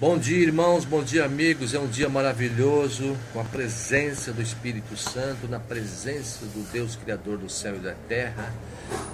Bom 0.00 0.16
dia, 0.16 0.38
irmãos, 0.38 0.86
bom 0.86 1.02
dia, 1.04 1.26
amigos. 1.26 1.74
É 1.74 1.78
um 1.78 1.86
dia 1.86 2.08
maravilhoso 2.08 3.14
com 3.34 3.40
a 3.40 3.44
presença 3.44 4.32
do 4.32 4.40
Espírito 4.40 4.96
Santo, 4.96 5.46
na 5.46 5.60
presença 5.60 6.46
do 6.46 6.66
Deus 6.72 6.96
Criador 6.96 7.36
do 7.36 7.50
céu 7.50 7.76
e 7.76 7.80
da 7.80 7.92
terra, 8.08 8.50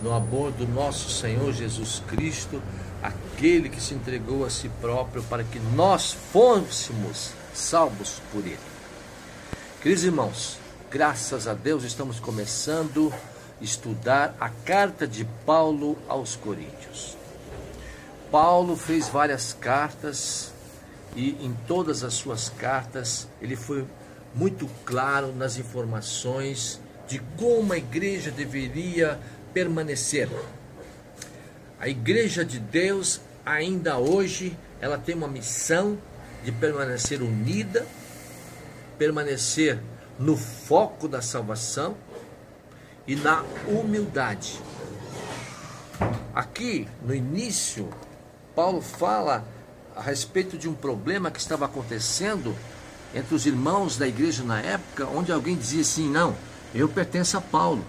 no 0.01 0.14
amor 0.14 0.53
do 0.53 0.64
nosso 0.64 1.11
Senhor 1.11 1.53
Jesus 1.53 2.01
Cristo, 2.07 2.62
aquele 3.03 3.69
que 3.69 3.83
se 3.83 3.95
entregou 3.95 4.45
a 4.45 4.49
si 4.51 4.69
próprio 4.80 5.25
para 5.25 5.43
que 5.43 5.59
nós 5.59 6.12
fôssemos 6.33 7.33
salvos 7.53 8.23
por 8.31 8.47
Ele. 8.47 8.57
Queridos 9.83 10.05
irmãos, 10.05 10.57
graças 10.89 11.49
a 11.49 11.55
Deus 11.55 11.83
estamos 11.83 12.21
começando 12.21 13.13
a 13.61 13.65
estudar 13.65 14.37
a 14.39 14.49
carta 14.49 15.05
de 15.05 15.25
Paulo 15.45 15.99
aos 16.09 16.37
Coríntios. 16.37 17.16
Paulo 18.30 18.77
fez 18.77 19.09
várias 19.09 19.53
cartas 19.53 20.55
e 21.16 21.30
em 21.41 21.56
todas 21.66 22.05
as 22.05 22.14
suas 22.14 22.51
cartas 22.51 23.27
ele 23.41 23.57
foi 23.57 23.84
muito 24.34 24.69
claro 24.84 25.34
nas 25.34 25.57
informações 25.57 26.79
de 27.09 27.19
como 27.38 27.73
a 27.73 27.79
igreja 27.79 28.30
deveria 28.30 29.19
permanecer. 29.55 30.29
A 31.80 31.88
igreja 31.88 32.45
de 32.45 32.59
Deus 32.59 33.21
ainda 33.45 33.97
hoje 33.97 34.57
ela 34.80 34.98
tem 34.98 35.15
uma 35.15 35.27
missão 35.27 35.98
de 36.45 36.52
permanecer 36.52 37.23
unida, 37.23 37.87
permanecer 38.98 39.80
no 40.19 40.37
foco 40.37 41.09
da 41.09 41.23
salvação 41.23 41.96
e 43.07 43.16
na 43.16 43.43
humildade. 43.66 44.60
Aqui 46.35 46.87
no 47.02 47.15
início, 47.15 47.88
Paulo 48.55 48.83
fala 48.83 49.46
a 49.97 50.03
respeito 50.03 50.59
de 50.59 50.69
um 50.69 50.75
problema 50.75 51.31
que 51.31 51.41
estava 51.41 51.65
acontecendo 51.65 52.55
entre 53.15 53.35
os 53.35 53.47
irmãos 53.47 53.97
da 53.97 54.07
igreja 54.07 54.45
na 54.45 54.61
época, 54.61 55.07
onde 55.07 55.33
alguém 55.33 55.57
dizia 55.57 55.80
assim: 55.80 56.09
não, 56.09 56.37
eu 56.75 56.88
pertenço 56.88 57.38
a 57.38 57.41
Paulo. 57.41 57.83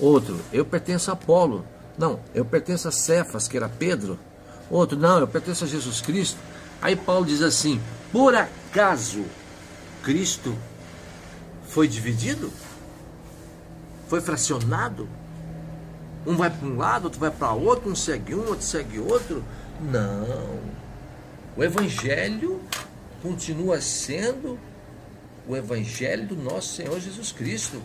Outro, 0.00 0.40
eu 0.52 0.64
pertenço 0.64 1.10
a 1.10 1.14
Apolo. 1.14 1.66
Não, 1.98 2.20
eu 2.32 2.44
pertenço 2.44 2.88
a 2.88 2.92
Cefas, 2.92 3.48
que 3.48 3.56
era 3.56 3.68
Pedro. 3.68 4.18
Outro, 4.70 4.96
não, 4.96 5.18
eu 5.18 5.26
pertenço 5.26 5.64
a 5.64 5.66
Jesus 5.66 6.00
Cristo. 6.00 6.38
Aí 6.80 6.96
Paulo 6.96 7.26
diz 7.26 7.42
assim: 7.42 7.80
por 8.10 8.34
acaso 8.34 9.24
Cristo 10.02 10.56
foi 11.66 11.86
dividido? 11.86 12.50
Foi 14.06 14.20
fracionado? 14.20 15.08
Um 16.26 16.36
vai 16.36 16.48
para 16.48 16.66
um 16.66 16.76
lado, 16.76 17.04
outro 17.04 17.20
vai 17.20 17.30
para 17.30 17.52
outro, 17.52 17.90
um 17.90 17.94
segue 17.94 18.34
um, 18.34 18.46
outro 18.48 18.62
segue 18.62 18.98
outro. 18.98 19.44
Não. 19.80 20.87
O 21.58 21.64
Evangelho 21.64 22.60
continua 23.20 23.80
sendo 23.80 24.56
o 25.44 25.56
Evangelho 25.56 26.24
do 26.28 26.36
nosso 26.36 26.76
Senhor 26.76 27.00
Jesus 27.00 27.32
Cristo. 27.32 27.82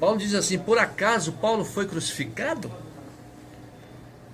Paulo 0.00 0.16
diz 0.16 0.34
assim: 0.34 0.58
por 0.58 0.78
acaso 0.78 1.32
Paulo 1.32 1.62
foi 1.62 1.86
crucificado? 1.86 2.72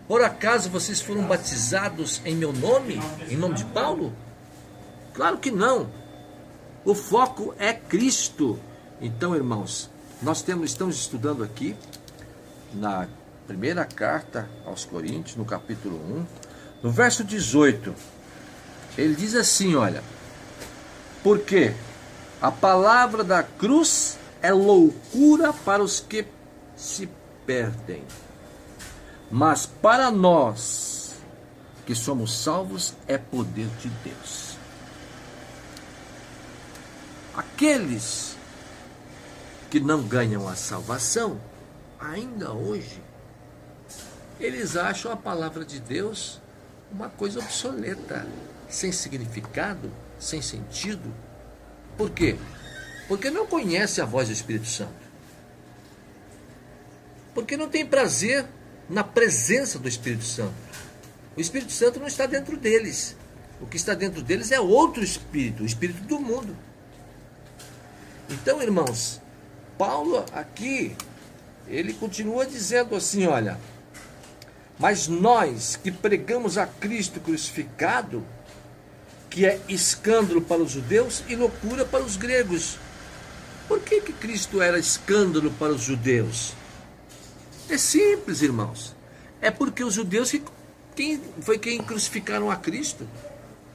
Por 0.06 0.22
acaso 0.22 0.70
vocês 0.70 1.00
foram 1.00 1.24
batizados 1.24 2.22
em 2.24 2.36
meu 2.36 2.52
nome, 2.52 3.00
em 3.28 3.36
nome 3.36 3.56
de 3.56 3.64
Paulo? 3.64 4.12
Claro 5.12 5.39
que 5.39 5.50
não. 5.50 5.91
O 6.84 6.94
foco 6.94 7.52
é 7.58 7.72
Cristo. 7.72 8.61
Então, 9.00 9.34
irmãos, 9.34 9.91
nós 10.22 10.41
temos, 10.41 10.70
estamos 10.70 10.94
estudando 10.94 11.42
aqui 11.42 11.74
na 12.72 13.08
primeira 13.48 13.84
carta 13.84 14.48
aos 14.64 14.84
Coríntios, 14.84 15.34
no 15.34 15.44
capítulo 15.44 15.97
1, 15.97 16.27
no 16.84 16.91
verso 16.92 17.24
18. 17.24 18.16
Ele 18.97 19.14
diz 19.14 19.34
assim: 19.34 19.75
olha, 19.75 20.02
porque 21.22 21.75
a 22.41 22.50
palavra 22.50 23.22
da 23.22 23.42
cruz 23.42 24.19
é 24.42 24.52
loucura 24.52 25.52
para 25.52 25.83
os 25.83 26.00
que 26.00 26.27
se 26.77 27.08
perdem, 27.45 28.05
mas 29.30 29.67
para 29.67 30.11
nós 30.11 31.14
que 31.84 31.95
somos 31.95 32.36
salvos 32.36 32.95
é 33.07 33.17
poder 33.17 33.68
de 33.80 33.89
Deus. 33.89 34.57
Aqueles 37.36 38.36
que 39.70 39.78
não 39.78 40.02
ganham 40.02 40.48
a 40.48 40.57
salvação, 40.57 41.40
ainda 41.98 42.52
hoje, 42.52 43.02
eles 44.40 44.77
acham 44.77 45.13
a 45.13 45.17
palavra 45.17 45.64
de 45.64 45.78
Deus 45.78 46.40
uma 46.92 47.08
coisa 47.08 47.41
obsoleta 47.41 48.27
sem 48.69 48.92
significado, 48.92 49.92
sem 50.19 50.41
sentido. 50.42 51.13
Por 51.97 52.11
quê? 52.11 52.36
Porque 53.08 53.30
não 53.30 53.47
conhece 53.47 54.01
a 54.01 54.05
voz 54.05 54.29
do 54.29 54.33
Espírito 54.33 54.67
Santo. 54.67 55.07
Porque 57.35 57.57
não 57.57 57.69
tem 57.69 57.85
prazer 57.85 58.46
na 58.89 59.05
presença 59.05 59.79
do 59.79 59.89
Espírito 59.89 60.25
Santo. 60.25 60.55
O 61.36 61.41
Espírito 61.41 61.73
Santo 61.73 62.01
não 62.01 62.07
está 62.07 62.27
dentro 62.27 62.57
deles. 62.57 63.17
O 63.61 63.67
que 63.67 63.77
está 63.77 63.95
dentro 63.95 64.23
deles 64.23 64.52
é 64.52 64.61
outro 64.61 65.02
espírito, 65.02 65.63
o 65.63 65.67
espírito 65.67 66.02
do 66.02 66.19
mundo. 66.19 66.57
Então, 68.29 68.63
irmãos, 68.63 69.20
Paulo 69.79 70.25
aqui, 70.33 70.96
ele 71.67 71.95
continua 71.95 72.45
dizendo 72.45 72.95
assim: 72.95 73.27
olha, 73.27 73.58
mas 74.79 75.09
nós 75.09 75.77
que 75.77 75.91
pregamos 75.91 76.59
a 76.59 76.67
Cristo 76.67 77.20
crucificado, 77.20 78.25
que 79.31 79.47
é 79.47 79.61
escândalo 79.69 80.41
para 80.41 80.63
os 80.63 80.70
judeus 80.70 81.23
e 81.29 81.35
loucura 81.35 81.85
para 81.85 82.05
os 82.05 82.17
gregos. 82.17 82.79
Por 83.67 83.81
que, 83.81 84.01
que 84.01 84.13
Cristo 84.13 84.63
era 84.63 84.79
escândalo 84.79 85.51
para 85.53 85.73
os 85.73 85.83
judeus? 85.83 86.53
É 87.69 87.77
simples, 87.77 88.42
irmãos. 88.42 88.95
É 89.41 89.51
porque 89.51 89.83
os 89.83 89.95
judeus 89.95 90.31
que, 90.31 90.42
quem, 90.95 91.20
foi 91.41 91.58
quem 91.58 91.83
crucificaram 91.83 92.51
a 92.51 92.57
Cristo. 92.57 93.08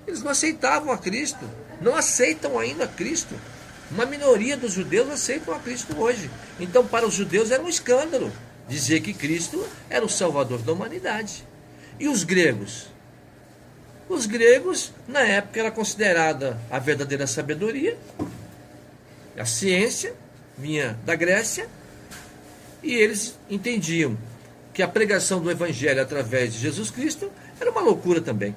Eles 0.08 0.24
não 0.24 0.32
aceitavam 0.32 0.92
a 0.92 0.98
Cristo, 0.98 1.48
não 1.82 1.96
aceitam 1.96 2.58
ainda 2.58 2.86
a 2.86 2.88
Cristo. 2.88 3.36
Uma 3.92 4.06
minoria 4.06 4.56
dos 4.56 4.74
judeus 4.74 5.10
aceitam 5.10 5.54
a 5.54 5.60
Cristo 5.60 5.96
hoje. 6.00 6.32
Então, 6.60 6.88
para 6.88 7.06
os 7.06 7.14
judeus 7.14 7.52
era 7.52 7.62
um 7.62 7.70
escândalo 7.70 8.32
dizer 8.68 9.02
que 9.02 9.14
Cristo 9.14 9.66
era 9.90 10.06
o 10.06 10.10
Salvador 10.10 10.60
da 10.60 10.74
humanidade. 10.74 11.46
E 12.00 12.08
os 12.08 12.24
gregos? 12.24 12.88
Os 14.10 14.26
gregos, 14.26 14.92
na 15.08 15.22
época, 15.22 15.60
era 15.60 15.72
considerada 15.72 16.60
a 16.70 16.80
verdadeira 16.80 17.26
sabedoria, 17.26 17.98
a 19.38 19.46
ciência 19.46 20.14
vinha 20.58 21.00
da 21.06 21.16
Grécia, 21.16 21.68
e 22.84 22.94
eles 22.94 23.38
entendiam 23.50 24.18
que 24.74 24.82
a 24.82 24.88
pregação 24.88 25.42
do 25.42 25.50
Evangelho 25.50 26.02
através 26.02 26.54
de 26.54 26.60
Jesus 26.60 26.90
Cristo 26.90 27.32
era 27.60 27.72
uma 27.72 27.82
loucura 27.82 28.22
também. 28.22 28.56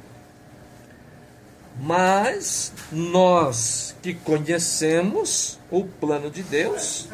Mas 1.81 2.73
nós 2.91 3.95
que 4.03 4.15
conhecemos 4.15 5.59
o 5.71 5.85
plano 5.85 6.31
de 6.31 6.43
Deus, 6.43 7.09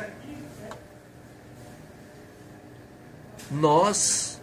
nós 3.51 4.41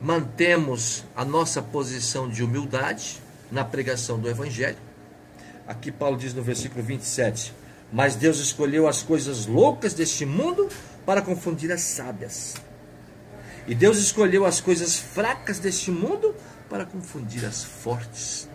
mantemos 0.00 1.04
a 1.14 1.24
nossa 1.24 1.60
posição 1.60 2.28
de 2.28 2.42
humildade 2.42 3.20
na 3.50 3.64
pregação 3.64 4.18
do 4.18 4.28
Evangelho. 4.28 4.78
Aqui 5.66 5.90
Paulo 5.90 6.16
diz 6.16 6.34
no 6.34 6.42
versículo 6.42 6.82
27: 6.82 7.52
Mas 7.92 8.14
Deus 8.14 8.38
escolheu 8.38 8.86
as 8.86 9.02
coisas 9.02 9.46
loucas 9.46 9.94
deste 9.94 10.24
mundo 10.24 10.68
para 11.04 11.22
confundir 11.22 11.70
as 11.72 11.82
sábias. 11.82 12.54
E 13.66 13.74
Deus 13.74 13.98
escolheu 13.98 14.44
as 14.44 14.60
coisas 14.60 14.96
fracas 14.96 15.58
deste 15.58 15.90
mundo 15.90 16.34
para 16.68 16.84
confundir 16.84 17.44
as 17.44 17.62
fortes. 17.62 18.48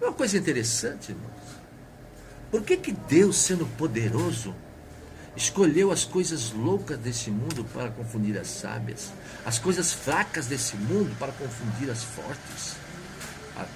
É 0.00 0.04
uma 0.04 0.12
coisa 0.12 0.36
interessante, 0.36 1.12
irmãos. 1.12 1.30
Por 2.50 2.62
que, 2.62 2.76
que 2.76 2.92
Deus, 2.92 3.36
sendo 3.36 3.66
poderoso, 3.76 4.54
escolheu 5.36 5.92
as 5.92 6.04
coisas 6.04 6.50
loucas 6.52 6.98
desse 6.98 7.30
mundo 7.30 7.64
para 7.72 7.90
confundir 7.90 8.38
as 8.38 8.48
sábias, 8.48 9.12
as 9.44 9.58
coisas 9.58 9.92
fracas 9.92 10.46
desse 10.46 10.76
mundo 10.76 11.14
para 11.18 11.30
confundir 11.32 11.90
as 11.90 12.02
fortes, 12.02 12.74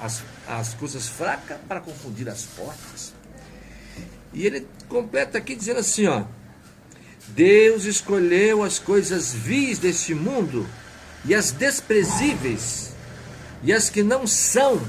as, 0.01 0.23
as 0.49 0.75
coisas 0.75 1.09
fracas 1.09 1.59
para 1.69 1.81
confundir 1.81 2.29
as 2.29 2.45
fortes. 2.45 3.13
E 4.33 4.47
ele 4.47 4.67
completa 4.89 5.39
aqui 5.39 5.55
dizendo 5.55 5.81
assim: 5.81 6.07
ó, 6.07 6.25
Deus 7.29 7.85
escolheu 7.85 8.63
as 8.63 8.79
coisas 8.79 9.35
vis 9.35 9.79
deste 9.79 10.15
mundo 10.15 10.67
e 11.25 11.35
as 11.35 11.53
desprezíveis 11.53 12.93
e 13.63 13.73
as 13.73 13.91
que 13.91 14.03
não 14.03 14.27
são 14.27 14.81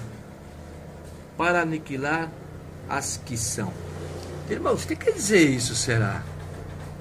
para 1.38 1.62
aniquilar 1.62 2.32
as 2.88 3.20
que 3.26 3.36
são. 3.36 3.74
Irmãos, 4.50 4.84
o 4.84 4.88
que 4.88 4.96
quer 4.96 5.12
dizer 5.12 5.50
isso, 5.50 5.76
será? 5.76 6.24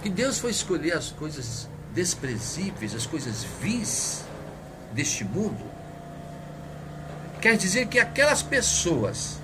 Que 0.02 0.08
Deus 0.08 0.38
foi 0.38 0.50
escolher 0.50 0.94
as 0.94 1.10
coisas 1.10 1.68
desprezíveis, 1.92 2.94
as 2.94 3.06
coisas 3.06 3.44
vis 3.60 4.24
deste 4.92 5.24
mundo. 5.24 5.64
Quer 7.40 7.56
dizer 7.56 7.86
que 7.88 7.98
aquelas 7.98 8.42
pessoas 8.42 9.38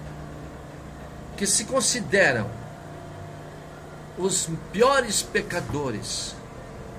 que 1.37 1.47
se 1.47 1.65
consideram 1.65 2.51
os 4.19 4.49
piores 4.73 5.23
pecadores 5.23 6.35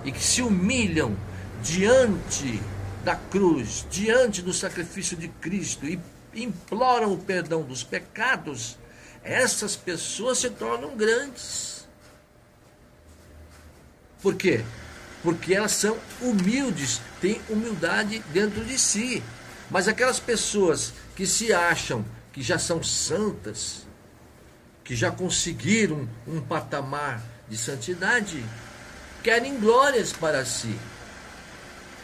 e 0.05 0.11
que 0.11 0.23
se 0.23 0.41
humilham 0.41 1.15
diante 1.61 2.61
da 3.03 3.15
cruz, 3.15 3.85
diante 3.89 4.41
do 4.41 4.53
sacrifício 4.53 5.17
de 5.17 5.27
Cristo 5.27 5.85
e 5.85 5.99
imploram 6.35 7.13
o 7.13 7.17
perdão 7.17 7.63
dos 7.63 7.83
pecados, 7.83 8.77
essas 9.23 9.75
pessoas 9.75 10.39
se 10.39 10.49
tornam 10.51 10.95
grandes. 10.95 11.76
Por 14.21 14.35
quê? 14.35 14.63
Porque 15.23 15.53
elas 15.53 15.73
são 15.73 15.97
humildes, 16.21 17.01
têm 17.21 17.41
humildade 17.49 18.23
dentro 18.33 18.63
de 18.63 18.77
si. 18.77 19.23
Mas 19.69 19.87
aquelas 19.87 20.19
pessoas 20.19 20.93
que 21.15 21.25
se 21.25 21.51
acham 21.53 22.05
que 22.31 22.41
já 22.41 22.57
são 22.57 22.83
santas, 22.83 23.85
que 24.83 24.95
já 24.95 25.11
conseguiram 25.11 26.07
um 26.25 26.39
patamar 26.39 27.21
de 27.49 27.57
santidade, 27.57 28.43
querem 29.23 29.59
glórias 29.59 30.13
para 30.13 30.45
si. 30.45 30.75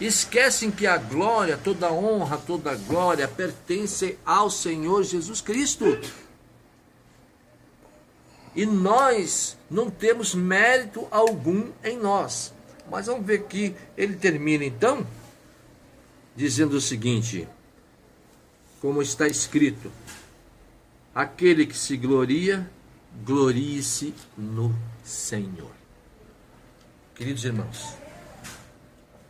Esquecem 0.02 0.70
que 0.72 0.86
a 0.86 0.98
glória, 0.98 1.58
toda 1.58 1.88
a 1.88 1.94
honra, 1.94 2.38
toda 2.38 2.72
a 2.72 2.76
glória 2.76 3.28
pertence 3.28 4.18
ao 4.26 4.50
Senhor 4.50 5.04
Jesus 5.04 5.40
Cristo. 5.40 5.86
E 8.56 8.66
nós 8.66 9.58
não 9.70 9.90
temos 9.90 10.36
mérito 10.36 11.08
algum 11.10 11.72
em 11.84 11.98
nós. 11.98 12.54
Mas 12.90 13.08
vamos 13.08 13.26
ver 13.26 13.44
que 13.44 13.76
ele 13.98 14.16
termina 14.16 14.64
então 14.64 15.06
dizendo 16.36 16.78
o 16.78 16.82
seguinte: 16.82 17.48
como 18.80 19.02
está 19.02 19.28
escrito, 19.28 19.92
Aquele 21.14 21.68
que 21.68 21.78
se 21.78 21.96
gloria, 21.96 22.68
glorie-se 23.24 24.16
no 24.36 24.76
Senhor. 25.04 25.72
Queridos 27.14 27.46
irmãos, 27.46 27.96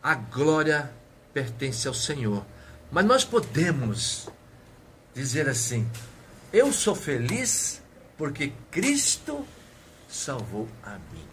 a 0.01 0.15
glória 0.15 0.93
pertence 1.33 1.85
ao 1.85 1.93
Senhor. 1.93 2.45
Mas 2.89 3.03
nós 3.03 3.25
podemos 3.25 4.29
dizer 5.13 5.49
assim: 5.49 5.85
eu 6.53 6.71
sou 6.71 6.95
feliz 6.95 7.81
porque 8.18 8.54
Cristo 8.71 9.45
salvou 10.10 10.68
a 10.83 10.92
mim. 10.92 11.27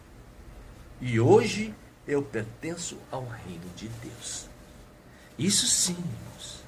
E 1.00 1.20
hoje 1.20 1.74
eu 2.06 2.22
pertenço 2.22 2.96
ao 3.10 3.26
reino 3.26 3.68
de 3.76 3.88
Deus. 3.88 4.46
Isso 5.38 5.66
sim, 5.66 5.92
irmãos. 5.92 6.60